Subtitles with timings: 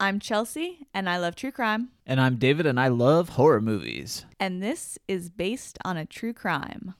[0.00, 1.88] I'm Chelsea, and I love true crime.
[2.06, 4.24] And I'm David, and I love horror movies.
[4.38, 6.94] And this is based on a true crime.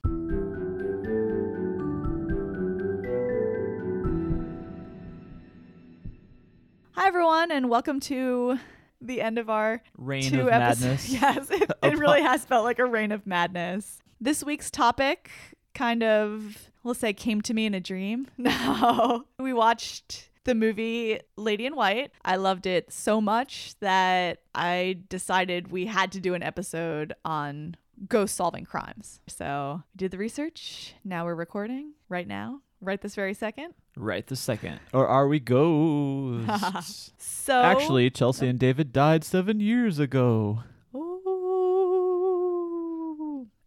[6.92, 8.58] Hi, everyone, and welcome to
[9.00, 11.12] the end of our Reign two of episodes.
[11.12, 11.50] madness.
[11.50, 14.02] Yes, it, it really has felt like a reign of madness.
[14.20, 15.30] This week's topic
[15.74, 18.26] kind of, we'll say, came to me in a dream.
[18.38, 22.10] No, we watched the movie Lady in White.
[22.24, 27.76] I loved it so much that I decided we had to do an episode on
[28.08, 29.20] ghost solving crimes.
[29.26, 30.94] So we did the research.
[31.04, 33.74] Now we're recording right now, right this very second.
[33.94, 34.80] Right this second.
[34.94, 37.12] Or are we ghosts?
[37.18, 40.62] So Actually, Chelsea and David died seven years ago.
[40.94, 40.98] Ooh.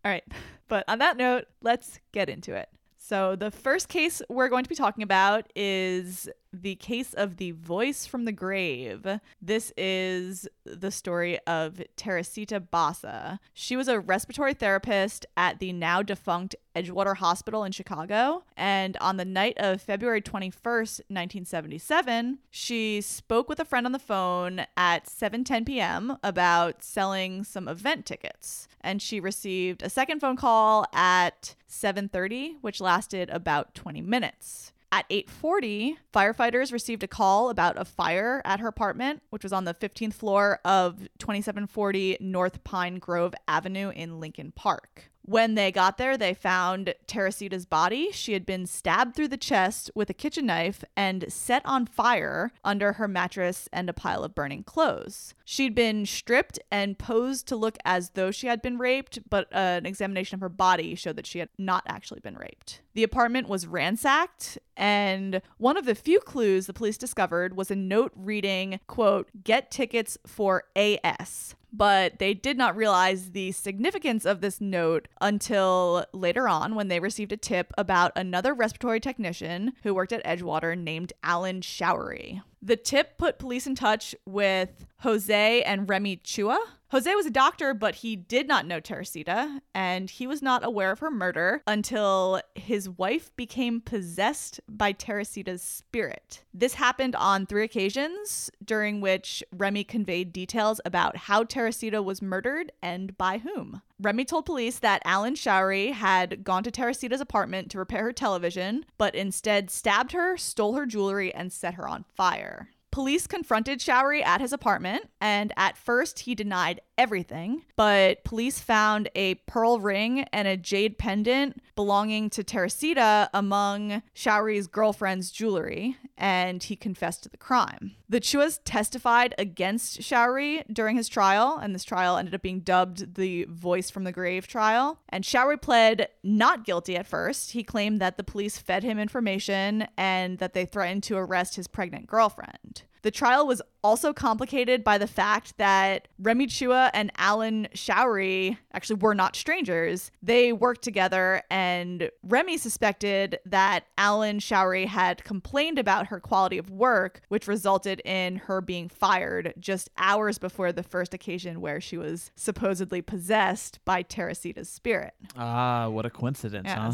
[0.04, 0.24] All right.
[0.68, 2.70] But on that note, let's get into it.
[3.04, 7.52] So, the first case we're going to be talking about is the case of the
[7.52, 9.20] voice from the grave.
[9.42, 13.40] This is the story of Teresita Bassa.
[13.54, 18.44] She was a respiratory therapist at the now defunct Edgewater Hospital in Chicago.
[18.56, 24.00] And on the night of February 21st, 1977, she spoke with a friend on the
[24.00, 26.18] phone at 7:10 p.m.
[26.24, 28.68] about selling some event tickets.
[28.82, 34.74] And she received a second phone call at 7:30, which lasted about 20 minutes.
[34.94, 39.64] At 8:40, firefighters received a call about a fire at her apartment, which was on
[39.64, 45.11] the 15th floor of 2740 North Pine Grove Avenue in Lincoln Park.
[45.24, 48.12] When they got there, they found Teresita's body.
[48.12, 52.52] She had been stabbed through the chest with a kitchen knife and set on fire
[52.64, 55.36] under her mattress and a pile of burning clothes.
[55.46, 59.58] She'd been stripped and posed to look as though she had been raped, but uh,
[59.80, 62.82] an examination of her body showed that she had not actually been raped.
[62.94, 67.76] The apartment was ransacked, and one of the few clues the police discovered was a
[67.76, 74.42] note reading, quote, get tickets for AS but they did not realize the significance of
[74.42, 79.94] this note until later on when they received a tip about another respiratory technician who
[79.94, 82.42] worked at Edgewater named Alan Showery.
[82.62, 86.60] The tip put police in touch with Jose and Remy Chua.
[86.92, 90.92] Jose was a doctor, but he did not know Teresita, and he was not aware
[90.92, 96.44] of her murder until his wife became possessed by Teresita's spirit.
[96.54, 102.74] This happened on three occasions, during which Remy conveyed details about how Teresita was murdered
[102.82, 103.82] and by whom.
[104.02, 108.84] Remy told police that Alan Showery had gone to Teresita's apartment to repair her television,
[108.98, 112.68] but instead stabbed her, stole her jewelry, and set her on fire.
[112.92, 119.10] Police confronted Showery at his apartment, and at first he denied everything, but police found
[119.16, 126.62] a pearl ring and a jade pendant belonging to Teresita among Showery's girlfriend's jewelry, and
[126.62, 127.96] he confessed to the crime.
[128.08, 133.16] The Chuas testified against Showery during his trial, and this trial ended up being dubbed
[133.16, 135.00] the Voice from the Grave trial.
[135.10, 137.52] And Showery pled not guilty at first.
[137.52, 141.68] He claimed that the police fed him information and that they threatened to arrest his
[141.68, 142.84] pregnant girlfriend.
[143.04, 148.98] The trial was also complicated by the fact that Remy Chua and Alan Showery actually
[148.98, 150.12] were not strangers.
[150.22, 156.70] They worked together, and Remy suspected that Alan Showery had complained about her quality of
[156.70, 161.98] work, which resulted in her being fired just hours before the first occasion where she
[161.98, 165.14] was supposedly possessed by Teresita's spirit.
[165.36, 166.92] Ah, what a coincidence, huh?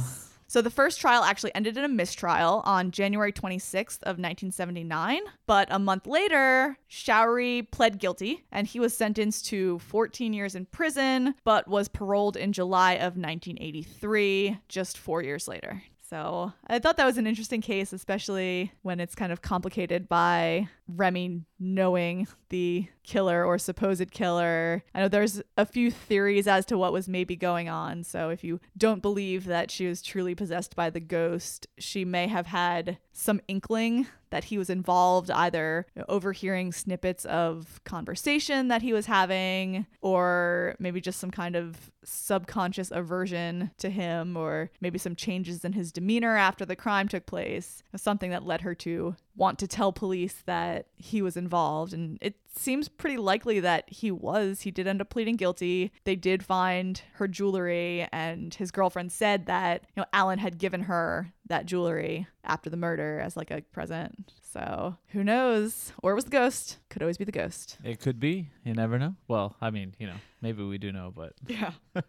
[0.50, 5.68] So the first trial actually ended in a mistrial on January 26th of 1979, but
[5.70, 11.36] a month later, Showery pled guilty and he was sentenced to 14 years in prison,
[11.44, 15.84] but was paroled in July of 1983, just 4 years later.
[16.10, 20.70] So I thought that was an interesting case, especially when it's kind of complicated by
[20.88, 24.84] Remy knowing the killer or supposed killer.
[24.94, 28.04] I know there's a few theories as to what was maybe going on.
[28.04, 32.28] So if you don't believe that she was truly possessed by the ghost, she may
[32.28, 38.92] have had some inkling that he was involved, either overhearing snippets of conversation that he
[38.92, 45.16] was having, or maybe just some kind of subconscious aversion to him, or maybe some
[45.16, 49.60] changes in his demeanor after the crime took place, something that led her to want
[49.60, 51.94] to tell police that he was involved.
[51.94, 54.62] And it seems pretty likely that he was.
[54.62, 55.92] He did end up pleading guilty.
[56.04, 60.84] They did find her jewelry, and his girlfriend said that, you know, Alan had given
[60.84, 64.34] her that jewelry after the murder as like a present.
[64.42, 65.92] So who knows?
[66.02, 66.78] Or it was the ghost.
[66.90, 67.78] Could always be the ghost.
[67.84, 68.50] It could be.
[68.64, 69.16] You never know.
[69.28, 71.72] Well, I mean, you know, maybe we do know, but Yeah.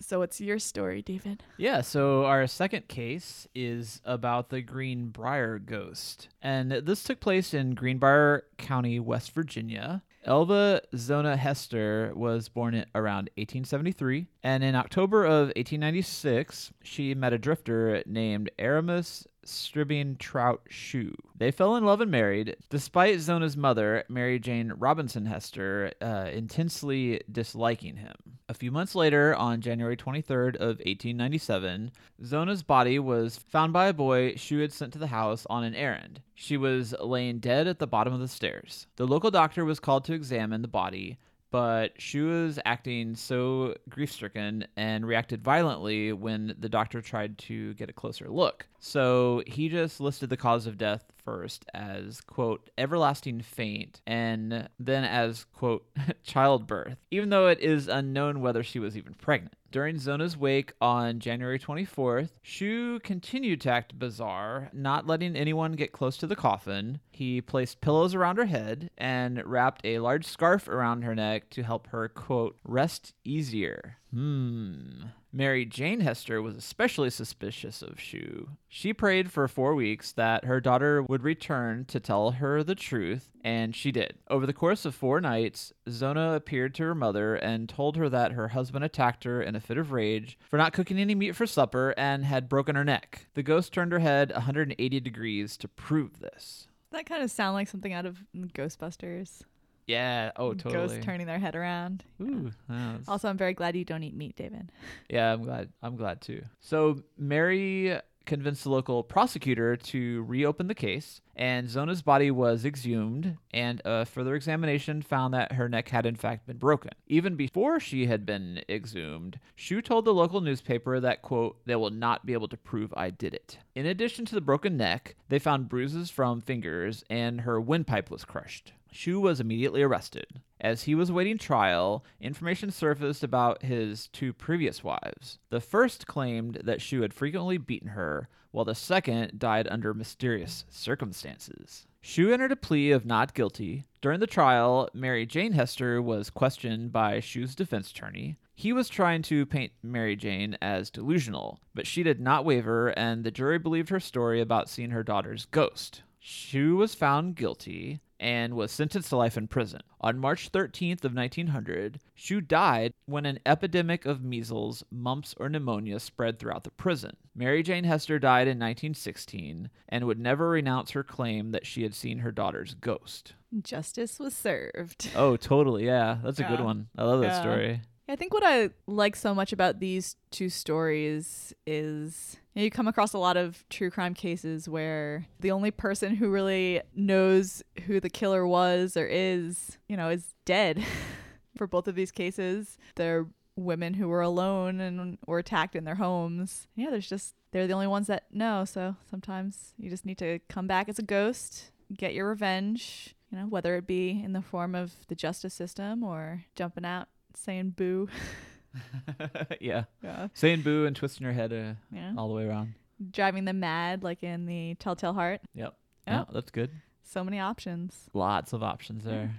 [0.00, 1.42] so what's your story, David?
[1.56, 6.28] Yeah, so our second case is about the Greenbrier ghost.
[6.42, 9.77] And this took place in Greenbrier County, West Virginia.
[10.24, 17.38] Elva Zona Hester was born around 1873, and in October of 1896, she met a
[17.38, 21.14] drifter named Aramis Stribbling Trout Shue.
[21.36, 27.20] They fell in love and married, despite Zona's mother, Mary Jane Robinson Hester, uh, intensely
[27.30, 28.14] disliking him.
[28.48, 31.92] A few months later, on January 23rd of 1897,
[32.24, 35.74] Zona's body was found by a boy Shue had sent to the house on an
[35.74, 36.22] errand.
[36.34, 38.86] She was laying dead at the bottom of the stairs.
[38.96, 41.18] The local doctor was called to examine the body,
[41.50, 47.74] but she was acting so grief stricken and reacted violently when the doctor tried to
[47.74, 48.66] get a closer look.
[48.80, 55.04] So he just listed the cause of death first as, quote, everlasting faint, and then
[55.04, 55.86] as, quote,
[56.22, 59.54] childbirth, even though it is unknown whether she was even pregnant.
[59.70, 65.92] During Zona's wake on January 24th, Shue continued to act bizarre, not letting anyone get
[65.92, 67.00] close to the coffin.
[67.10, 71.62] He placed pillows around her head and wrapped a large scarf around her neck to
[71.62, 73.97] help her, quote, rest easier.
[74.12, 75.02] Hmm.
[75.32, 78.48] Mary Jane Hester was especially suspicious of Shue.
[78.66, 83.28] She prayed for four weeks that her daughter would return to tell her the truth,
[83.44, 84.14] and she did.
[84.30, 88.32] Over the course of four nights, Zona appeared to her mother and told her that
[88.32, 91.46] her husband attacked her in a fit of rage for not cooking any meat for
[91.46, 93.26] supper and had broken her neck.
[93.34, 96.68] The ghost turned her head 180 degrees to prove this.
[96.90, 99.42] That kind of sound like something out of Ghostbusters.
[99.88, 100.86] Yeah, oh, totally.
[100.86, 102.04] Ghosts turning their head around.
[102.22, 104.70] Ooh, yeah, that's- Also, I'm very glad you don't eat meat, David.
[105.10, 105.70] Yeah, I'm glad.
[105.82, 106.42] I'm glad too.
[106.60, 113.38] So Mary convinced the local prosecutor to reopen the case, and Zona's body was exhumed,
[113.54, 116.90] and a further examination found that her neck had in fact been broken.
[117.06, 121.88] Even before she had been exhumed, Shue told the local newspaper that, quote, they will
[121.88, 123.56] not be able to prove I did it.
[123.74, 128.26] In addition to the broken neck, they found bruises from fingers, and her windpipe was
[128.26, 128.74] crushed.
[128.90, 130.40] Shue was immediately arrested.
[130.60, 135.38] As he was awaiting trial, information surfaced about his two previous wives.
[135.50, 140.64] The first claimed that Shue had frequently beaten her, while the second died under mysterious
[140.68, 141.86] circumstances.
[142.00, 143.84] Shue entered a plea of not guilty.
[144.00, 148.38] During the trial, Mary Jane Hester was questioned by Shue's defense attorney.
[148.54, 153.22] He was trying to paint Mary Jane as delusional, but she did not waver, and
[153.22, 156.02] the jury believed her story about seeing her daughter's ghost.
[156.18, 159.80] Shue was found guilty and was sentenced to life in prison.
[160.00, 166.00] On March 13th of 1900, Shue died when an epidemic of measles, mumps, or pneumonia
[166.00, 167.16] spread throughout the prison.
[167.34, 171.94] Mary Jane Hester died in 1916 and would never renounce her claim that she had
[171.94, 173.34] seen her daughter's ghost.
[173.62, 175.10] Justice was served.
[175.14, 175.86] Oh, totally.
[175.86, 176.88] Yeah, that's a good one.
[176.96, 177.40] I love that Yeah.
[177.40, 177.80] story.
[178.10, 182.88] I think what I like so much about these two stories is you, you come
[182.88, 188.00] across a lot of true crime cases where the only person who really knows who
[188.00, 190.84] the killer was or is, you know, is dead.
[191.56, 195.96] For both of these cases, they're women who were alone and were attacked in their
[195.96, 196.68] homes.
[196.76, 198.64] Yeah, there's just they're the only ones that know.
[198.64, 203.14] So sometimes you just need to come back as a ghost, get your revenge.
[203.32, 207.08] You know, whether it be in the form of the justice system or jumping out
[207.34, 208.08] saying boo.
[209.60, 209.84] yeah.
[210.02, 210.28] Yeah.
[210.34, 212.12] Saying boo and twisting your head uh, Yeah.
[212.16, 212.74] all the way around.
[213.10, 215.40] Driving them mad, like in the Telltale Heart.
[215.54, 215.74] Yep.
[216.06, 216.18] Yeah.
[216.18, 216.70] Yeah, that's good.
[217.04, 218.10] So many options.
[218.12, 219.30] Lots of options there.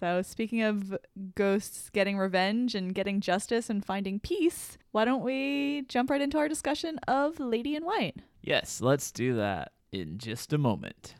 [0.00, 0.98] So, speaking of
[1.36, 6.38] ghosts getting revenge and getting justice and finding peace, why don't we jump right into
[6.38, 8.16] our discussion of Lady in White?
[8.42, 11.14] Yes, let's do that in just a moment.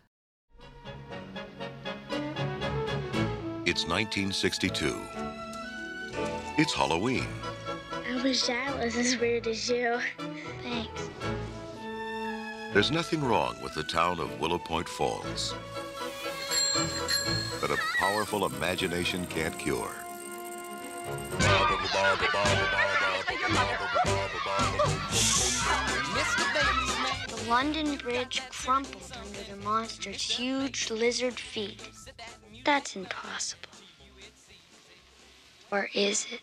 [3.64, 4.97] It's 1962.
[6.59, 7.29] It's Halloween.
[7.93, 10.00] I wish I was as weird as you.
[10.65, 11.09] Thanks.
[12.75, 15.55] There's nothing wrong with the town of Willow Point Falls
[17.61, 19.93] that a powerful imagination can't cure.
[27.29, 31.88] The London Bridge crumpled under the monster's huge lizard feet.
[32.65, 33.62] That's impossible.
[35.71, 36.41] Or is it?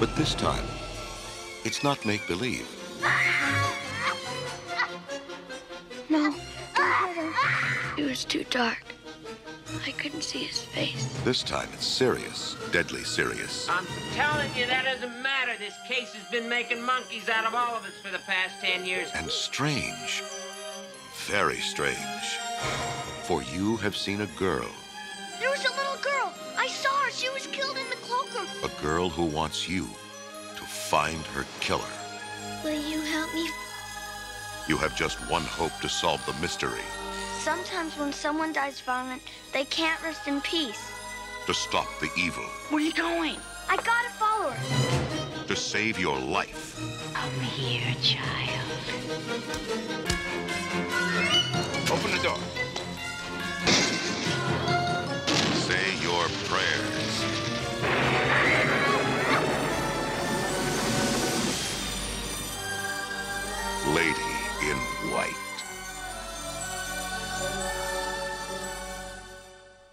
[0.00, 0.64] But this time,
[1.64, 2.68] it's not make believe.
[6.10, 6.34] No,
[6.76, 7.34] don't.
[7.96, 8.82] It was too dark.
[9.86, 11.06] I couldn't see his face.
[11.24, 13.68] This time it's serious, deadly serious.
[13.68, 15.52] I'm telling you, that doesn't matter.
[15.58, 18.84] This case has been making monkeys out of all of us for the past ten
[18.84, 19.08] years.
[19.14, 20.22] And strange.
[21.26, 22.38] Very strange.
[23.22, 24.68] For you have seen a girl.
[28.84, 29.88] Girl who wants you
[30.56, 31.94] to find her killer.
[32.62, 33.48] Will you help me?
[34.68, 36.84] You have just one hope to solve the mystery.
[37.38, 39.22] Sometimes when someone dies violent,
[39.54, 40.92] they can't rest in peace.
[41.46, 42.44] To stop the evil.
[42.68, 43.36] Where are you going?
[43.70, 45.46] I gotta follow her.
[45.46, 46.78] To save your life.
[47.14, 48.68] Come here, child.
[51.90, 52.63] Open the door.
[63.94, 64.10] Lady
[64.62, 64.76] in
[65.12, 65.34] White.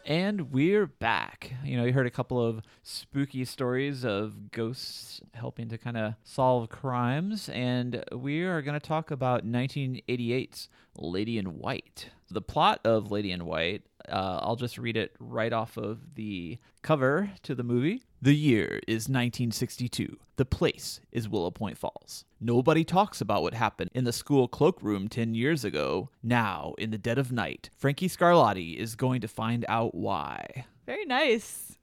[0.03, 1.53] And we're back.
[1.63, 6.15] You know, you heard a couple of spooky stories of ghosts helping to kind of
[6.24, 10.67] solve crimes, and we are going to talk about 1988's
[10.98, 12.10] Lady in White.
[12.31, 16.59] The plot of Lady in White, uh, I'll just read it right off of the
[16.81, 18.03] cover to the movie.
[18.21, 20.17] The year is 1962.
[20.38, 22.23] The place is Willow Point Falls.
[22.39, 26.09] Nobody talks about what happened in the school cloakroom 10 years ago.
[26.23, 30.65] Now, in the dead of night, Frankie Scarlatti is going to find out why.
[30.85, 31.77] Very nice.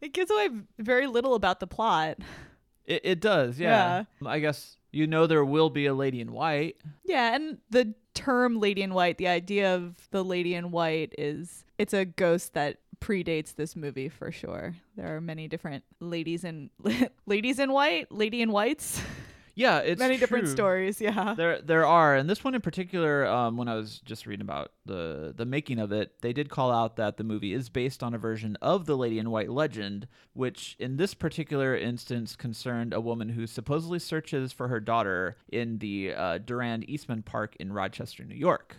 [0.00, 0.48] It gives away
[0.78, 2.18] very little about the plot.
[2.86, 4.04] It, it does, yeah.
[4.24, 6.76] I guess you know there will be a lady in white.
[7.04, 11.64] Yeah, and the term lady in white, the idea of the lady in white is
[11.78, 14.74] it's a ghost that predates this movie for sure.
[14.96, 16.70] There are many different ladies in
[17.26, 19.00] ladies in white, lady in whites.
[19.54, 21.34] Yeah, it's many different stories, yeah.
[21.34, 23.26] There, there are, and this one in particular.
[23.26, 26.72] Um, when I was just reading about the the making of it, they did call
[26.72, 30.08] out that the movie is based on a version of the Lady in White legend,
[30.32, 35.78] which in this particular instance concerned a woman who supposedly searches for her daughter in
[35.78, 38.76] the uh, Durand Eastman Park in Rochester, New York.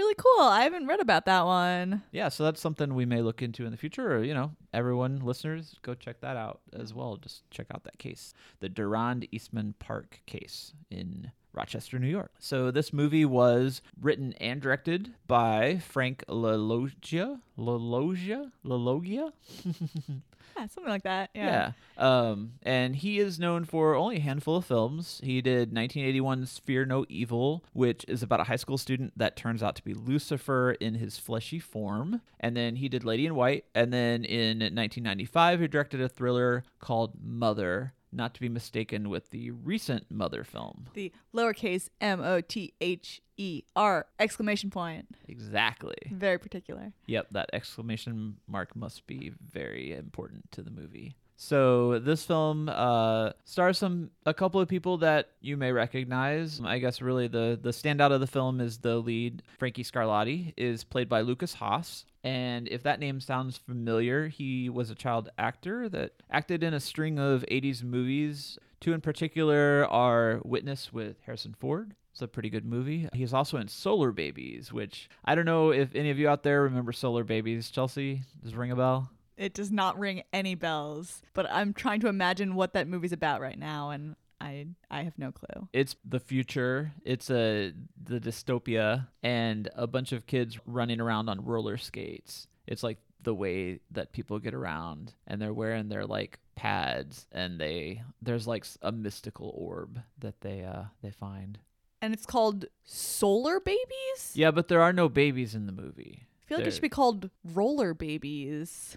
[0.00, 0.44] Really cool.
[0.44, 2.02] I haven't read about that one.
[2.10, 4.16] Yeah, so that's something we may look into in the future.
[4.16, 7.18] Or, you know, everyone, listeners, go check that out as well.
[7.18, 12.32] Just check out that case, the Durand Eastman Park case in Rochester, New York.
[12.38, 17.40] So this movie was written and directed by Frank LaLoggia.
[17.58, 18.50] LaLoggia?
[18.64, 19.32] LaLoggia?
[20.56, 21.30] Yeah, something like that.
[21.34, 21.72] Yeah.
[21.96, 22.20] Yeah.
[22.28, 25.20] Um, and he is known for only a handful of films.
[25.22, 29.62] He did 1981's Fear No Evil, which is about a high school student that turns
[29.62, 32.20] out to be Lucifer in his fleshy form.
[32.38, 33.64] And then he did Lady in White.
[33.74, 39.30] And then in 1995, he directed a thriller called Mother, not to be mistaken with
[39.30, 40.88] the recent Mother film.
[40.94, 45.08] The lowercase M O T H E R exclamation point.
[45.28, 45.96] Exactly.
[46.10, 46.92] Very particular.
[47.06, 51.14] Yep, that exclamation mark must be very important to the movie.
[51.42, 56.60] So this film uh, stars some a couple of people that you may recognize.
[56.62, 60.84] I guess really the the standout of the film is the lead Frankie Scarlatti is
[60.84, 62.04] played by Lukas Haas.
[62.22, 66.78] And if that name sounds familiar, he was a child actor that acted in a
[66.78, 68.58] string of 80s movies.
[68.78, 71.94] Two in particular are Witness with Harrison Ford.
[72.12, 73.08] It's a pretty good movie.
[73.14, 76.64] He's also in Solar Babies, which I don't know if any of you out there
[76.64, 77.70] remember Solar Babies.
[77.70, 79.10] Chelsea, does ring a bell?
[79.40, 83.40] It does not ring any bells, but I'm trying to imagine what that movie's about
[83.40, 85.68] right now, and I I have no clue.
[85.72, 86.92] It's the future.
[87.04, 92.48] It's a the dystopia and a bunch of kids running around on roller skates.
[92.66, 97.58] It's like the way that people get around and they're wearing their like pads and
[97.58, 101.58] they there's like a mystical orb that they uh they find.
[102.02, 104.32] And it's called Solar Babies?
[104.34, 106.26] Yeah, but there are no babies in the movie.
[106.44, 108.96] I feel like it should be called Roller Babies.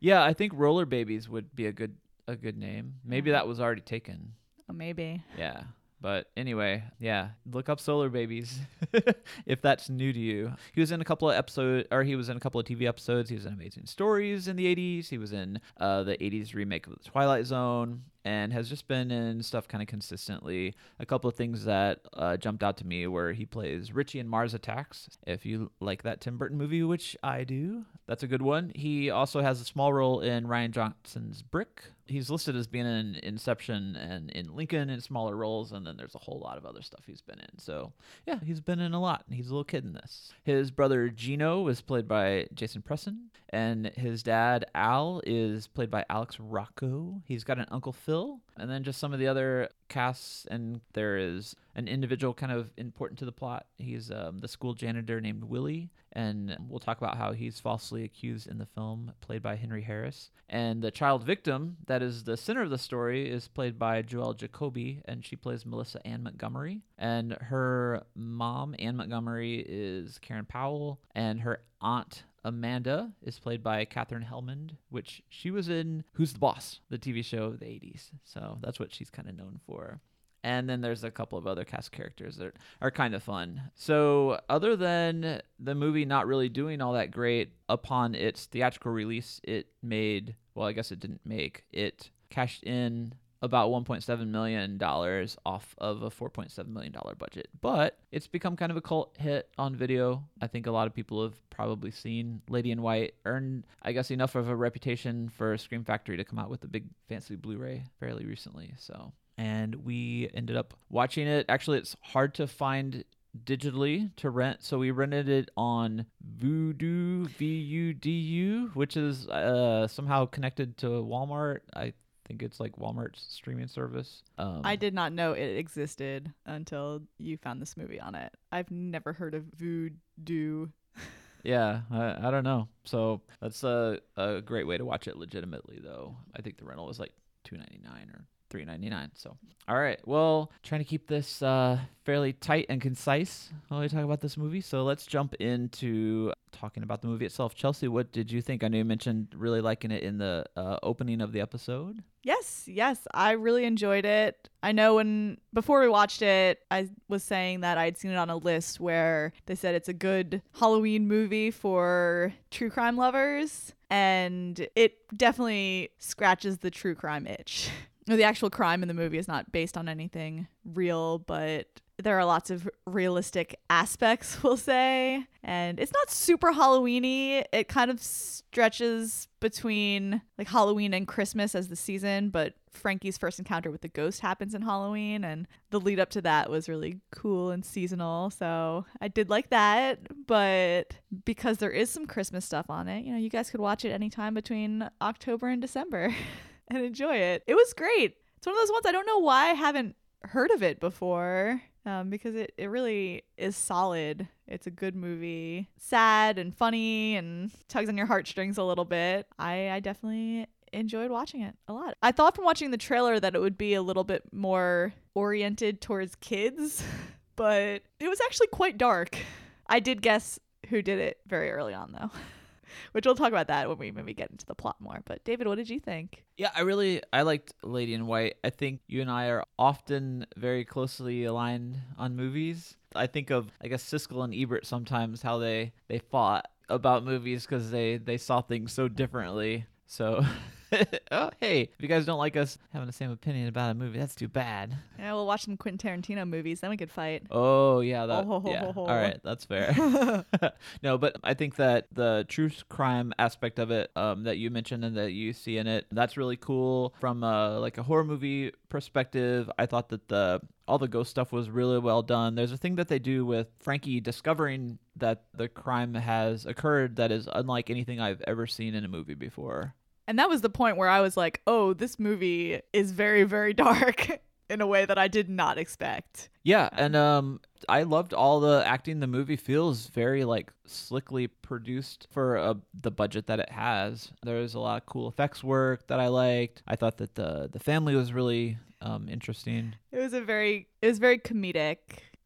[0.00, 2.94] Yeah, I think roller babies would be a good a good name.
[3.04, 4.32] Maybe that was already taken.
[4.68, 5.22] Oh, maybe.
[5.36, 5.62] Yeah.
[6.02, 8.58] But anyway, yeah, look up Solar Babies
[9.46, 10.52] if that's new to you.
[10.72, 12.86] He was in a couple of episodes, or he was in a couple of TV
[12.88, 13.28] episodes.
[13.28, 15.08] He was in Amazing Stories in the 80s.
[15.08, 19.10] He was in uh, the 80s remake of The Twilight Zone and has just been
[19.10, 20.74] in stuff kind of consistently.
[20.98, 24.28] A couple of things that uh, jumped out to me where he plays Richie in
[24.28, 25.08] Mars Attacks.
[25.26, 28.72] If you like that Tim Burton movie, which I do, that's a good one.
[28.74, 31.84] He also has a small role in Rian Johnson's Brick.
[32.06, 36.16] He's listed as being in Inception and in Lincoln in smaller roles, and then there's
[36.16, 37.58] a whole lot of other stuff he's been in.
[37.58, 37.92] So,
[38.26, 40.32] yeah, he's been in a lot, and he's a little kid in this.
[40.42, 46.04] His brother Gino is played by Jason Presson, and his dad Al is played by
[46.10, 47.22] Alex Rocco.
[47.24, 48.09] He's got an uncle Phil
[48.56, 50.46] And then just some of the other casts.
[50.50, 53.66] And there is an individual kind of important to the plot.
[53.78, 58.46] He's um, the school janitor named Willie, and we'll talk about how he's falsely accused
[58.46, 60.30] in the film, played by Henry Harris.
[60.48, 64.36] And the child victim, that is the center of the story, is played by Joelle
[64.36, 66.82] Jacobi, and she plays Melissa Ann Montgomery.
[66.98, 73.84] And her mom, Ann Montgomery, is Karen Powell, and her aunt Amanda is played by
[73.84, 78.10] Katherine Helmond, which she was in Who's the Boss, the TV show of the 80s.
[78.24, 80.00] So that's what she's kind of known for.
[80.42, 83.70] And then there's a couple of other cast characters that are kind of fun.
[83.74, 89.42] So, other than the movie not really doing all that great upon its theatrical release,
[89.44, 95.36] it made, well, I guess it didn't make, it cashed in about 1.7 million dollars
[95.46, 99.48] off of a 4.7 million dollar budget but it's become kind of a cult hit
[99.58, 103.66] on video i think a lot of people have probably seen lady in white earned
[103.82, 106.84] i guess enough of a reputation for scream factory to come out with a big
[107.08, 112.46] fancy blu-ray fairly recently so and we ended up watching it actually it's hard to
[112.46, 113.04] find
[113.44, 114.62] digitally to rent.
[114.62, 116.06] So we rented it on
[116.38, 121.60] Vudu, V U D U, which is uh, somehow connected to Walmart.
[121.74, 121.92] I
[122.30, 124.22] think it's like Walmart's streaming service.
[124.38, 128.32] Um, I did not know it existed until you found this movie on it.
[128.52, 130.70] I've never heard of Vudu.
[131.42, 132.68] Yeah, I, I don't know.
[132.84, 136.14] So that's a, a great way to watch it legitimately, though.
[136.36, 139.10] I think the rental was like two ninety nine or three ninety nine.
[139.14, 139.36] So,
[139.68, 140.00] all right.
[140.04, 144.36] Well, trying to keep this uh, fairly tight and concise while we talk about this
[144.36, 144.60] movie.
[144.60, 147.54] So let's jump into talking about the movie itself.
[147.54, 148.64] Chelsea, what did you think?
[148.64, 152.02] I know you mentioned really liking it in the uh, opening of the episode.
[152.22, 154.50] Yes, yes, I really enjoyed it.
[154.62, 158.28] I know when before we watched it, I was saying that I'd seen it on
[158.28, 164.66] a list where they said it's a good Halloween movie for true crime lovers, and
[164.76, 167.70] it definitely scratches the true crime itch.
[168.16, 172.24] The actual crime in the movie is not based on anything real, but there are
[172.24, 175.24] lots of realistic aspects, we'll say.
[175.42, 177.44] And it's not super Halloweeny.
[177.52, 183.38] It kind of stretches between like Halloween and Christmas as the season, but Frankie's first
[183.38, 187.00] encounter with the ghost happens in Halloween, and the lead up to that was really
[187.10, 188.30] cool and seasonal.
[188.30, 193.12] So I did like that, but because there is some Christmas stuff on it, you
[193.12, 196.14] know, you guys could watch it anytime between October and December
[196.70, 197.42] and enjoy it.
[197.46, 198.16] It was great.
[198.36, 201.60] It's one of those ones I don't know why I haven't heard of it before
[201.84, 204.28] um, because it, it really is solid.
[204.46, 209.26] It's a good movie, sad and funny and tugs on your heartstrings a little bit.
[209.38, 211.96] I, I definitely enjoyed watching it a lot.
[212.02, 215.80] I thought from watching the trailer that it would be a little bit more oriented
[215.80, 216.82] towards kids,
[217.36, 219.18] but it was actually quite dark.
[219.66, 222.10] I did guess who did it very early on though.
[222.92, 225.00] Which we'll talk about that when we maybe get into the plot more.
[225.04, 226.24] But David, what did you think?
[226.36, 228.36] Yeah, I really I liked Lady in White.
[228.44, 232.76] I think you and I are often very closely aligned on movies.
[232.94, 237.44] I think of I guess Siskel and Ebert sometimes how they they fought about movies
[237.46, 239.66] because they they saw things so differently.
[239.86, 240.24] So
[241.10, 243.98] oh, hey, if you guys don't like us having the same opinion about a movie,
[243.98, 244.76] that's too bad.
[244.98, 247.24] Yeah, we'll watch some Quentin Tarantino movies, then we could fight.
[247.30, 248.80] Oh yeah, that Oh, ho, ho, ho, ho.
[248.82, 249.74] All right, that's fair.
[250.82, 254.84] no, but I think that the true crime aspect of it um, that you mentioned
[254.84, 258.52] and that you see in it, that's really cool from a, like a horror movie
[258.68, 259.50] perspective.
[259.58, 262.36] I thought that the all the ghost stuff was really well done.
[262.36, 267.10] There's a thing that they do with Frankie discovering that the crime has occurred that
[267.10, 269.74] is unlike anything I've ever seen in a movie before.
[270.10, 273.54] And that was the point where I was like, oh, this movie is very, very
[273.66, 274.18] dark
[274.48, 276.30] in a way that I did not expect.
[276.42, 278.98] Yeah, and um I loved all the acting.
[278.98, 284.10] The movie feels very like slickly produced for uh, the budget that it has.
[284.24, 286.64] There's a lot of cool effects work that I liked.
[286.66, 289.76] I thought that the the family was really um interesting.
[289.92, 291.76] It was a very it was very comedic.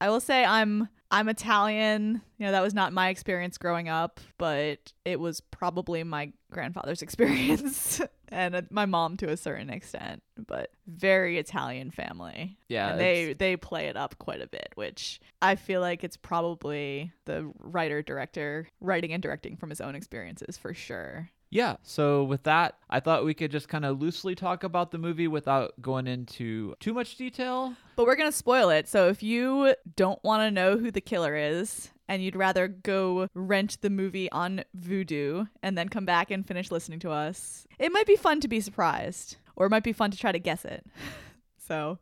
[0.00, 2.22] I will say I'm I'm Italian.
[2.38, 7.02] You know, that was not my experience growing up, but it was probably my grandfather's
[7.02, 12.56] experience and my mom to a certain extent, but very Italian family.
[12.68, 16.16] Yeah, and they they play it up quite a bit, which I feel like it's
[16.16, 21.30] probably the writer director writing and directing from his own experiences for sure.
[21.50, 24.98] Yeah, so with that, I thought we could just kind of loosely talk about the
[24.98, 27.74] movie without going into too much detail.
[27.94, 28.88] But we're going to spoil it.
[28.88, 33.28] So if you don't want to know who the killer is and you'd rather go
[33.34, 37.92] rent the movie on Vudu and then come back and finish listening to us, it
[37.92, 40.64] might be fun to be surprised or it might be fun to try to guess
[40.64, 40.84] it.
[41.58, 41.98] so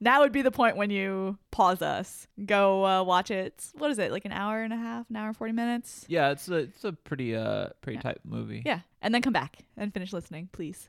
[0.00, 3.70] now would be the point when you pause us, go uh, watch it.
[3.74, 4.12] What is it?
[4.12, 6.04] Like an hour and a half, an hour and 40 minutes?
[6.08, 8.62] Yeah, it's a it's a pretty uh pretty tight movie.
[8.64, 8.80] Yeah.
[9.02, 10.88] And then come back and finish listening, please.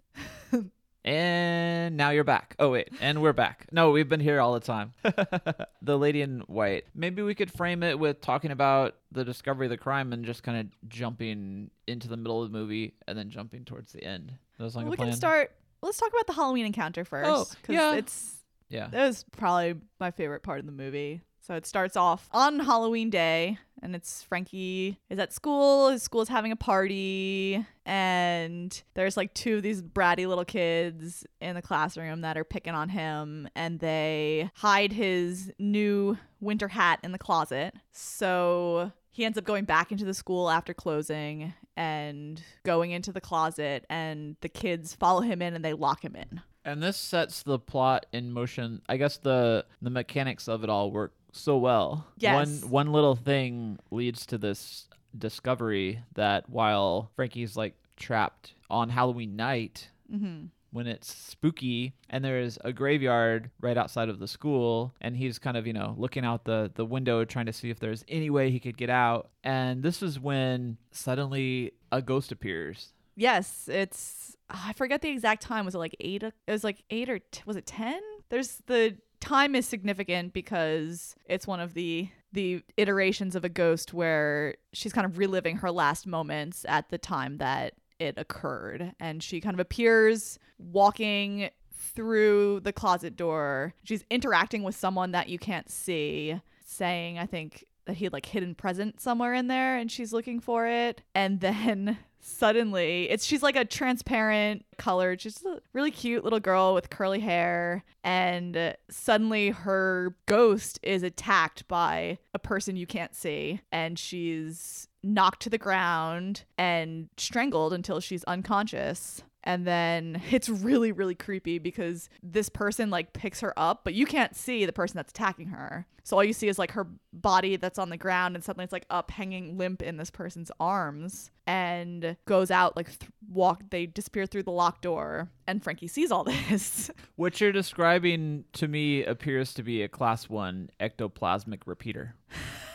[1.04, 2.56] And now you're back.
[2.60, 3.66] Oh wait, and we're back.
[3.72, 4.94] No, we've been here all the time.
[5.82, 6.86] the lady in white.
[6.94, 10.44] Maybe we could frame it with talking about the discovery of the crime and just
[10.44, 14.32] kind of jumping into the middle of the movie and then jumping towards the end.
[14.58, 15.10] That was like we a plan.
[15.10, 15.52] can start.
[15.82, 17.28] Let's talk about the Halloween encounter first.
[17.30, 17.96] Oh, 'cause yeah.
[17.96, 18.38] It's
[18.70, 18.88] Yeah.
[18.92, 21.22] that was probably my favorite part of the movie.
[21.52, 25.90] So it starts off on Halloween day, and it's Frankie is at school.
[25.90, 31.56] His school's having a party, and there's like two of these bratty little kids in
[31.56, 37.12] the classroom that are picking on him, and they hide his new winter hat in
[37.12, 37.76] the closet.
[37.92, 43.20] So he ends up going back into the school after closing and going into the
[43.20, 46.40] closet, and the kids follow him in and they lock him in.
[46.64, 48.84] And this sets the plot in motion.
[48.88, 52.06] I guess the the mechanics of it all work so well.
[52.18, 52.62] Yes.
[52.62, 59.36] One one little thing leads to this discovery that while Frankie's like trapped on Halloween
[59.36, 60.48] night, Mm-hmm.
[60.72, 65.56] when it's spooky and there's a graveyard right outside of the school and he's kind
[65.56, 68.52] of you know looking out the the window trying to see if there's any way
[68.52, 74.74] he could get out and this is when suddenly a ghost appears Yes, it's I
[74.74, 75.64] forget the exact time.
[75.66, 76.24] Was it like eight?
[76.24, 78.02] It was like eight or t- was it ten?
[78.30, 83.94] There's the time is significant because it's one of the the iterations of a ghost
[83.94, 89.22] where she's kind of reliving her last moments at the time that it occurred, and
[89.22, 93.74] she kind of appears walking through the closet door.
[93.84, 98.56] She's interacting with someone that you can't see, saying, I think that he like hidden
[98.56, 101.02] present somewhere in there and she's looking for it.
[101.16, 106.74] And then suddenly it's she's like a transparent colored, just a really cute little girl
[106.74, 107.84] with curly hair.
[108.04, 113.62] And suddenly her ghost is attacked by a person you can't see.
[113.72, 119.24] And she's knocked to the ground and strangled until she's unconscious.
[119.44, 124.06] And then it's really, really creepy because this person like picks her up, but you
[124.06, 125.86] can't see the person that's attacking her.
[126.04, 128.74] So all you see is like her body that's on the ground, and suddenly it's
[128.74, 133.62] like up hanging limp in this person's arms and goes out like th- walk.
[133.70, 136.90] They disappear through the locked door, and Frankie sees all this.
[137.18, 142.16] what you're describing to me appears to be a class 1 ectoplasmic repeater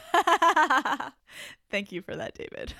[1.71, 2.75] Thank you for that, David.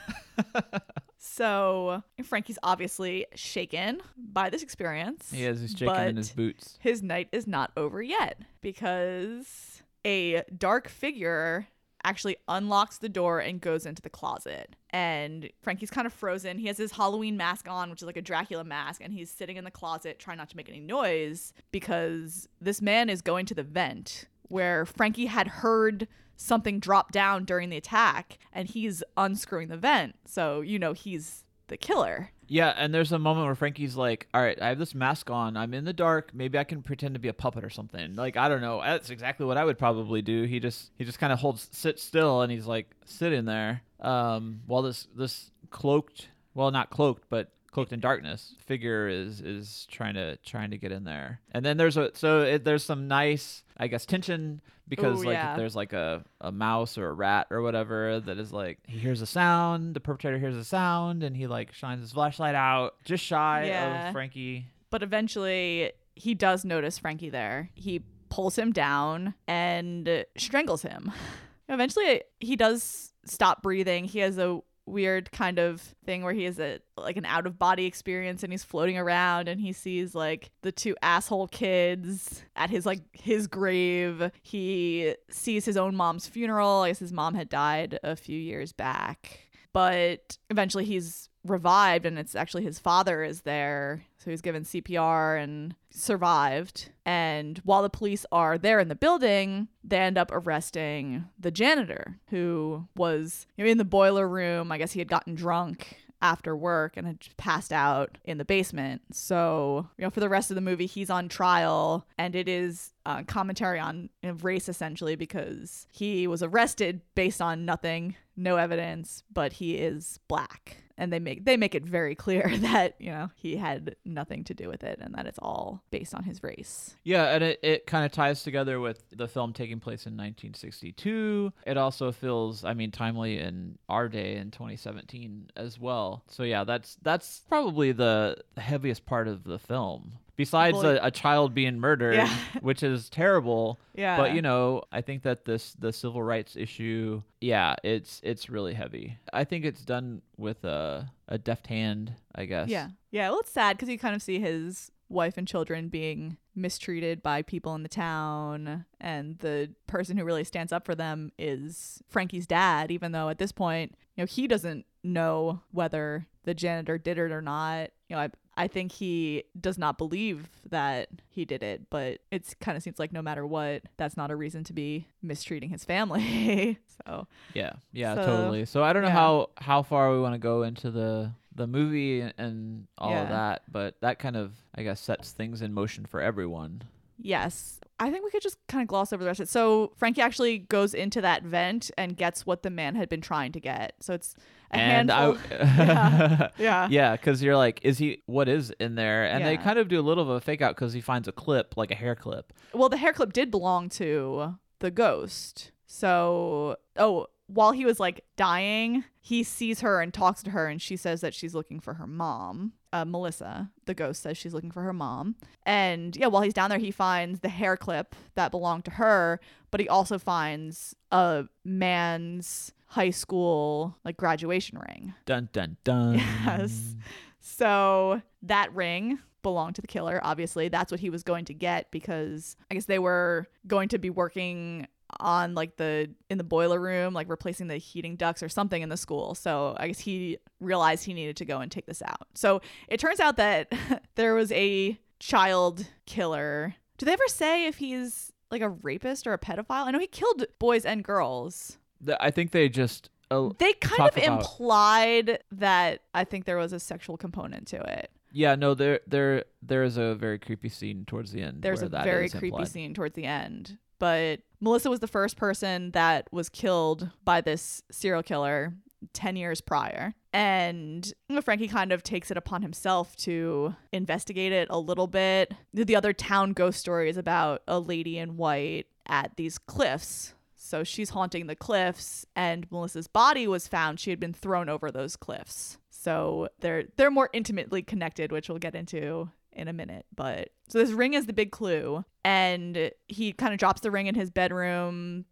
[1.19, 5.31] so Frankie's obviously shaken by this experience.
[5.31, 10.43] he has his chicken in his boots his night is not over yet because a
[10.57, 11.67] dark figure
[12.07, 14.77] actually unlocks the door and goes into the closet.
[14.91, 16.59] And Frankie's kind of frozen.
[16.59, 19.57] He has his Halloween mask on, which is like a Dracula mask, and he's sitting
[19.57, 23.55] in the closet trying not to make any noise because this man is going to
[23.55, 26.07] the vent where Frankie had heard
[26.37, 30.17] something dropped down during the attack and he's unscrewing the vent.
[30.27, 32.31] So, you know, he's the killer.
[32.49, 35.57] Yeah, and there's a moment where Frankie's like, "All right, I have this mask on.
[35.57, 36.31] I'm in the dark.
[36.33, 38.81] Maybe I can pretend to be a puppet or something." Like, I don't know.
[38.81, 40.45] That's exactly what I would probably do.
[40.45, 44.61] He just he just kind of holds sit still and he's like sitting there um
[44.67, 50.15] while this this cloaked, well, not cloaked, but cloaked in darkness figure is is trying
[50.15, 51.41] to trying to get in there.
[51.51, 55.35] And then there's a so it, there's some nice, I guess, tension because Ooh, like
[55.35, 55.53] yeah.
[55.53, 58.99] if there's like a, a mouse or a rat or whatever that is like he
[58.99, 62.95] hears a sound the perpetrator hears a sound and he like shines his flashlight out
[63.05, 64.09] just shy Yeah.
[64.09, 67.71] of frankie But eventually, he does notice Frankie there.
[67.75, 71.13] He pulls him down and strangles him.
[71.69, 74.05] Eventually, he does stop breathing.
[74.05, 77.59] He has a weird kind of thing where he has a like an out of
[77.59, 82.71] body experience and he's floating around and he sees like the two asshole kids at
[82.71, 84.31] his like his grave.
[84.43, 86.83] He sees his own mom's funeral.
[86.83, 89.47] I guess his mom had died a few years back
[89.77, 95.43] but eventually he's revived and it's actually his father is there so he's given cpr
[95.43, 101.25] and survived and while the police are there in the building they end up arresting
[101.39, 106.57] the janitor who was in the boiler room i guess he had gotten drunk after
[106.57, 109.03] work and had passed out in the basement.
[109.13, 112.93] So, you know, for the rest of the movie, he's on trial, and it is
[113.05, 114.11] uh, commentary on
[114.43, 120.79] race essentially because he was arrested based on nothing, no evidence, but he is black.
[120.99, 124.55] And they make they make it very clear that you know he had nothing to
[124.55, 126.97] do with it, and that it's all based on his race.
[127.05, 131.53] yeah and it, it kind of ties together with the film taking place in 1962
[131.67, 136.25] it also feels i mean timely in our day in 2017 as well.
[136.29, 141.55] So yeah that's that's probably the heaviest part of the film besides a, a child
[141.55, 142.35] being murdered Yeah.
[142.61, 144.17] which is terrible Yeah.
[144.17, 148.75] but you know i think that this the civil rights issue yeah it's it's really
[148.75, 152.89] heavy i think it's done with a a deft hand i guess Yeah.
[153.11, 153.31] Yeah.
[153.31, 157.41] Well, it's sad because you kind of see his wife and children being mistreated by
[157.41, 162.47] people in the town and the person who really stands up for them is Frankie's
[162.47, 167.19] dad even though at this point you know he doesn't know whether the janitor did
[167.19, 171.63] it or not you know I I think he does not believe that he did
[171.63, 174.73] it, but it kind of seems like no matter what, that's not a reason to
[174.73, 176.79] be mistreating his family.
[177.07, 178.65] so Yeah, yeah, So, totally.
[178.65, 179.15] So I don't know yeah.
[179.15, 183.29] how how far we want to go into the the movie and, and all of
[183.29, 186.83] that, but that kind of I guess sets things in motion for everyone.
[187.19, 187.81] Yes.
[187.99, 189.51] I think we could just kind of gloss over the rest of it.
[189.51, 193.53] So Frankie actually goes into that vent and gets what the man had been trying
[193.53, 193.95] to get.
[194.01, 194.35] So it's
[194.71, 195.39] a and handful.
[195.51, 196.49] I, yeah.
[196.59, 196.89] Yeah.
[196.91, 198.23] yeah, because you're like, is he?
[198.27, 199.25] What is in there?
[199.25, 201.33] And they kind of do a little of a fake out because he finds a
[201.33, 202.53] clip, like a hair clip.
[202.73, 205.73] Well, the hair clip did belong to the ghost.
[205.87, 210.81] So, oh, while he was like dying, he sees her and talks to her, and
[210.83, 212.73] she says that she's looking for her mom.
[212.93, 215.37] Uh, Melissa, the ghost, says she's looking for her mom.
[215.65, 219.41] And yeah, while he's down there, he finds the hair clip that belonged to her,
[219.71, 225.15] but he also finds a man's high school like graduation ring.
[225.25, 226.15] Dun dun dun.
[226.15, 226.95] Yes.
[227.41, 230.21] So that ring belonged to the killer.
[230.23, 233.99] Obviously, that's what he was going to get because I guess they were going to
[233.99, 234.89] be working
[235.21, 238.89] on like the in the boiler room, like replacing the heating ducts or something in
[238.89, 239.35] the school.
[239.35, 242.27] So I guess he realized he needed to go and take this out.
[242.35, 243.73] So it turns out that
[244.17, 246.75] there was a child killer.
[246.99, 249.87] Do they ever say if he's like a rapist or a pedophile?
[249.87, 251.79] I know he killed boys and girls.
[252.07, 253.11] The- I think they just.
[253.31, 257.77] Uh, They kind of about- implied that I think there was a sexual component to
[257.77, 258.11] it.
[258.33, 261.63] Yeah, no, there, there, there is a very creepy scene towards the end.
[261.63, 262.69] There's a very creepy implied.
[262.69, 263.79] scene towards the end.
[263.99, 268.75] But Melissa was the first person that was killed by this serial killer
[269.15, 270.15] 10 years prior.
[270.33, 271.11] And
[271.43, 275.55] Frankie kind of takes it upon himself to investigate it a little bit.
[275.73, 280.35] The other town ghost story is about a lady in white at these cliffs.
[280.67, 284.01] So she's haunting the cliffs, and Melissa's body was found.
[284.01, 285.79] She had been thrown over those cliffs.
[285.91, 290.07] So they're they're more intimately connected, which we'll get into in a minute.
[290.15, 294.09] But so this ring is the big clue, and he kind of drops the ring
[294.09, 295.25] in his bedroom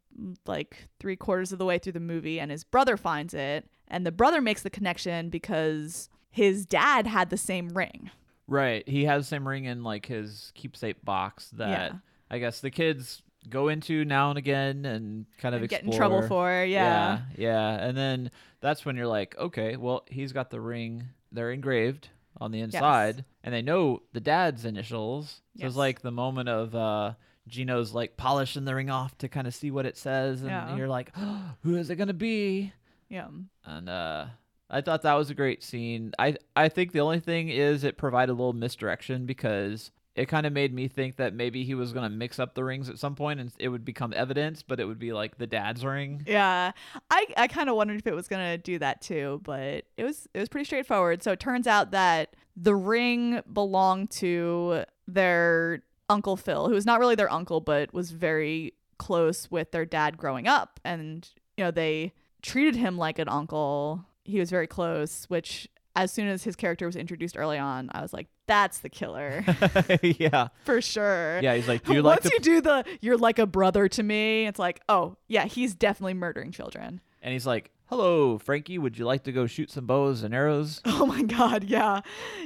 [0.47, 4.07] like three quarters of the way through the movie, and his brother finds it, and
[4.07, 8.11] the brother makes the connection because his dad had the same ring.
[8.47, 8.89] Right.
[8.89, 11.93] He has the same ring in like his keepsake box that Yeah.
[12.31, 15.93] I guess the kids go into now and again and kind of And get in
[15.93, 16.65] trouble for, yeah.
[16.67, 17.21] yeah.
[17.37, 17.71] Yeah.
[17.87, 18.31] And then
[18.61, 21.05] that's when you're like, okay, well, he's got the ring.
[21.33, 22.09] They're engraved
[22.41, 25.29] on the inside, and they know the dad's initials.
[25.31, 25.69] So Yes.
[25.69, 27.13] it's like the moment of uh
[27.47, 30.77] Gino's like polishing the ring off to kind of see what it says, and Yeah.
[30.77, 31.13] you're like,
[31.63, 32.73] who is it gonna be?
[33.09, 33.29] Yeah.
[33.65, 34.27] and uh
[34.71, 36.13] I thought that was a great scene.
[36.19, 40.47] I I think the only thing is it provided a little misdirection because it kind
[40.47, 42.99] of made me think that maybe he was going to mix up the rings at
[42.99, 46.23] some point and it would become evidence, but it would be like the dad's ring.
[46.27, 46.71] Yeah.
[47.11, 50.05] I, I kind of wondered if it was going to do that too, but it
[50.05, 51.23] was it was pretty straightforward.
[51.23, 57.01] So it turns out that the ring belonged to their uncle Phil, who was not
[57.01, 61.73] really their uncle but was very close with their dad growing up and you know
[61.73, 64.05] they treated him like an uncle.
[64.25, 68.01] He was very close, which as soon as his character was introduced early on, I
[68.03, 69.45] was like, that's the killer
[70.03, 70.49] yeah.
[70.65, 71.41] for sure.
[71.41, 73.89] Yeah, he's like, "Do you like Once to you do the you're like a brother
[73.89, 77.01] to me, it's like, oh yeah, he's definitely murdering children.
[77.23, 80.81] And he's like, "Hello, Frankie, would you like to go shoot some bows and arrows?"
[80.87, 82.01] Oh my god, yeah.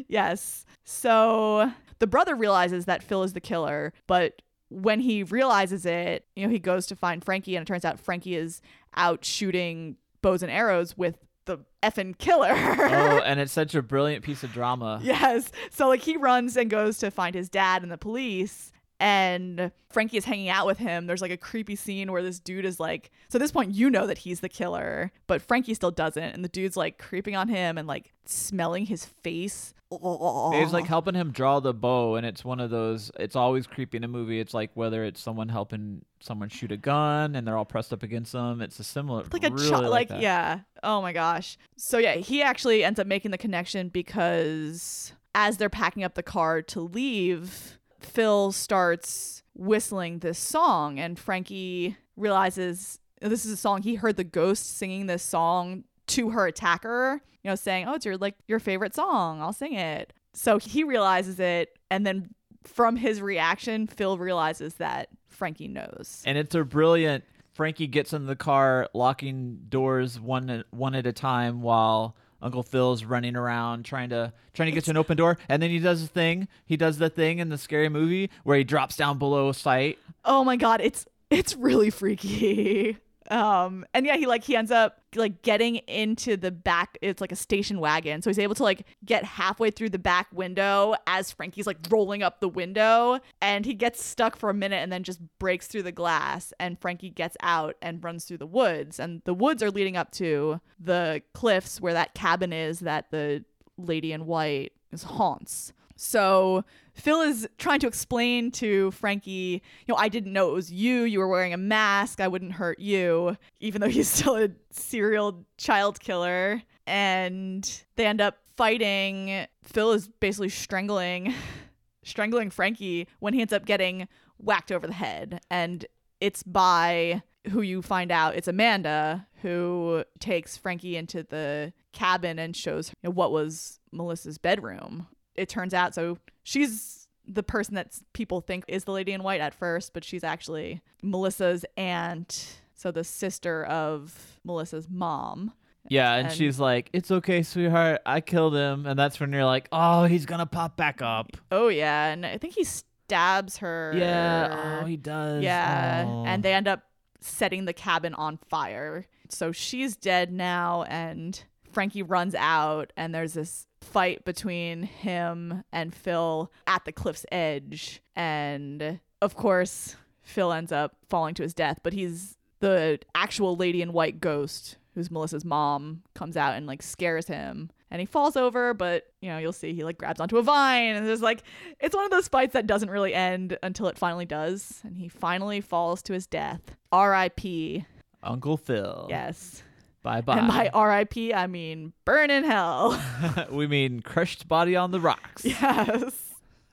[0.06, 0.64] Yes.
[0.84, 6.44] So the brother realizes that Phil is the killer, but when he realizes it, you
[6.44, 8.60] know, he goes to find Frankie and it turns out Frankie is
[8.94, 11.16] out shooting bows and arrows with
[11.48, 12.52] the effing killer.
[12.52, 15.00] oh, and it's such a brilliant piece of drama.
[15.02, 15.50] Yes.
[15.70, 20.16] So like he runs and goes to find his dad and the police and Frankie
[20.16, 21.06] is hanging out with him.
[21.06, 23.90] There's like a creepy scene where this dude is like so at this point you
[23.90, 27.48] know that he's the killer, but Frankie still doesn't and the dude's like creeping on
[27.48, 29.74] him and like smelling his face.
[29.90, 33.10] He's like helping him draw the bow, and it's one of those.
[33.18, 34.38] It's always creepy in a movie.
[34.38, 38.02] It's like whether it's someone helping someone shoot a gun, and they're all pressed up
[38.02, 38.60] against them.
[38.60, 42.42] It's a similar, like a really like, like, yeah oh my gosh so yeah he
[42.42, 47.78] actually ends up making the connection because as they're packing up the car to leave
[48.00, 54.24] phil starts whistling this song and frankie realizes this is a song he heard the
[54.24, 58.60] ghost singing this song to her attacker you know saying oh it's your like your
[58.60, 62.28] favorite song i'll sing it so he realizes it and then
[62.62, 67.24] from his reaction phil realizes that frankie knows and it's a brilliant.
[67.58, 73.04] Frankie gets in the car, locking doors one one at a time, while Uncle Phil's
[73.04, 76.02] running around trying to trying to get to an open door, and then he does
[76.02, 76.48] the thing.
[76.64, 79.98] He does the thing in the scary movie where he drops down below sight.
[80.24, 82.98] Oh my god, it's it's really freaky.
[83.30, 87.32] Um and yeah, he like he ends up like getting into the back it's like
[87.32, 88.22] a station wagon.
[88.22, 92.22] So he's able to like get halfway through the back window as Frankie's like rolling
[92.22, 95.82] up the window and he gets stuck for a minute and then just breaks through
[95.82, 99.70] the glass and Frankie gets out and runs through the woods and the woods are
[99.70, 103.44] leading up to the cliffs where that cabin is that the
[103.76, 105.72] lady in white is haunts.
[106.00, 110.70] So Phil is trying to explain to Frankie, you know, I didn't know it was
[110.70, 111.02] you.
[111.02, 112.20] You were wearing a mask.
[112.20, 116.62] I wouldn't hurt you, even though he's still a serial child killer.
[116.86, 119.46] And they end up fighting.
[119.64, 121.34] Phil is basically strangling
[122.04, 124.06] strangling Frankie when he ends up getting
[124.38, 125.40] whacked over the head.
[125.50, 125.84] And
[126.20, 132.54] it's by who you find out it's Amanda who takes Frankie into the cabin and
[132.54, 135.08] shows what was Melissa's bedroom.
[135.38, 139.40] It turns out so she's the person that people think is the lady in white
[139.40, 145.52] at first, but she's actually Melissa's aunt, so the sister of Melissa's mom.
[145.90, 148.00] Yeah, and, And- she's like, "It's okay, sweetheart.
[148.04, 151.68] I killed him." And that's when you're like, "Oh, he's gonna pop back up." Oh
[151.68, 153.92] yeah, and I think he stabs her.
[153.96, 154.80] Yeah.
[154.82, 155.42] Oh, he does.
[155.42, 156.24] Yeah, Oh.
[156.26, 156.82] and they end up
[157.20, 159.06] setting the cabin on fire.
[159.30, 165.94] So she's dead now, and Frankie runs out, and there's this fight between him and
[165.94, 168.02] Phil at the cliff's edge.
[168.16, 173.82] And of course, Phil ends up falling to his death, but he's the actual lady
[173.82, 177.70] in white ghost, who's Melissa's mom, comes out and like scares him.
[177.90, 180.94] And he falls over, but you know, you'll see he like grabs onto a vine
[180.94, 181.42] and there's like
[181.80, 184.80] it's one of those fights that doesn't really end until it finally does.
[184.84, 186.60] And he finally falls to his death.
[186.92, 187.86] R.I.P.
[188.22, 189.06] Uncle Phil.
[189.08, 189.62] Yes.
[190.08, 190.38] Bye bye.
[190.38, 191.34] And by R.I.P.
[191.34, 192.98] I mean burn in hell.
[193.50, 195.44] we mean crushed body on the rocks.
[195.44, 196.34] yes.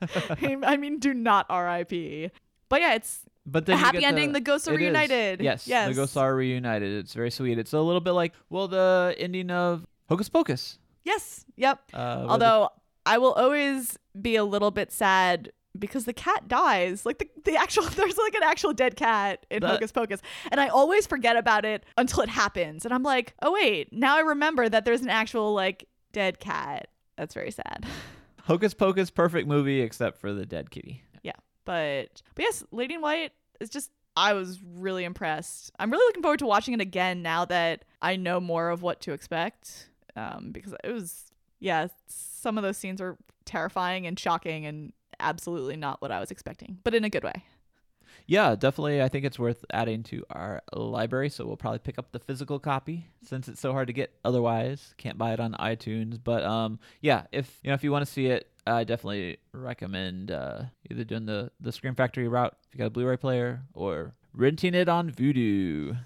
[0.64, 2.30] I mean, do not R.I.P.
[2.70, 4.78] But yeah, it's But A then you happy ending, the ghosts are is.
[4.78, 5.42] reunited.
[5.42, 5.88] Yes, Yes.
[5.88, 6.92] the ghosts are reunited.
[7.04, 7.58] It's very sweet.
[7.58, 10.78] It's a little bit like well, the ending of Hocus Pocus.
[11.04, 11.80] yes, yep.
[11.92, 12.68] Uh, where the- Although
[13.04, 17.04] I will always be a little bit sad because the cat dies.
[17.06, 20.20] Like the, the actual there's like an actual dead cat in That- Hocus Pocus.
[20.50, 22.84] And I always forget about it until it happens.
[22.84, 26.88] And I'm like, oh wait, now I remember that there's an actual like dead cat.
[27.16, 27.86] That's very sad.
[28.42, 31.02] Hocus Pocus, perfect movie except for the dead kitty.
[31.22, 31.32] yeah.
[31.64, 35.72] But but yes, Lady in White is just I was really impressed.
[35.78, 39.00] I'm really looking forward to watching it again now that I know more of what
[39.02, 39.90] to expect.
[40.14, 41.24] Um, because it was
[41.58, 46.30] yeah, some of those scenes were terrifying and shocking and absolutely not what I was
[46.30, 47.44] expecting, but in a good way.
[48.26, 49.02] Yeah, definitely.
[49.02, 51.28] I think it's worth adding to our library.
[51.28, 54.94] So we'll probably pick up the physical copy since it's so hard to get otherwise.
[54.96, 56.18] Can't buy it on iTunes.
[56.22, 60.32] But um, yeah, if you know if you want to see it, I definitely recommend
[60.32, 64.14] uh, either doing the the Scream Factory route if you got a Blu-ray player or
[64.34, 65.96] renting it on Vudu.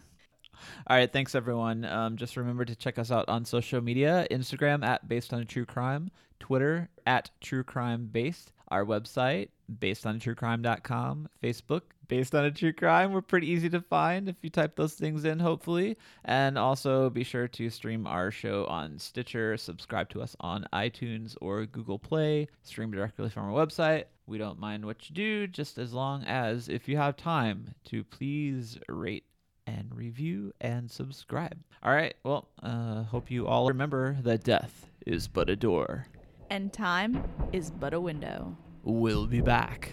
[0.87, 1.87] All right, thanks everyone.
[1.87, 5.65] Um, just remember to check us out on social media: Instagram at Based on True
[5.65, 12.51] Crime, Twitter at True Crime Based, our website based on truecrime.com, Facebook based on a
[12.51, 13.13] true crime.
[13.13, 15.97] We're pretty easy to find if you type those things in, hopefully.
[16.25, 21.37] And also be sure to stream our show on Stitcher, subscribe to us on iTunes
[21.41, 24.05] or Google Play, stream directly from our website.
[24.27, 28.05] We don't mind what you do, just as long as if you have time to
[28.05, 29.25] please rate
[29.67, 31.59] and review and subscribe.
[31.83, 32.15] All right.
[32.25, 36.07] Well, uh, hope you all remember that death is but a door.
[36.51, 38.57] And time is but a window.
[38.83, 39.93] We'll be back.